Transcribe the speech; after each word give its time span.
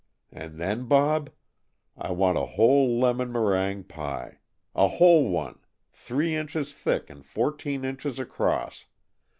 And 0.31 0.59
then, 0.59 0.85
Bob, 0.85 1.29
I 1.95 2.11
want 2.11 2.35
a 2.35 2.43
whole 2.57 2.99
lemon 2.99 3.31
meringue 3.31 3.83
pie. 3.83 4.39
A 4.73 4.87
whole 4.87 5.29
one, 5.29 5.59
three 5.91 6.33
inches 6.35 6.73
thick 6.73 7.07
and 7.11 7.23
fourteen 7.23 7.85
inches 7.85 8.17
across. 8.17 8.85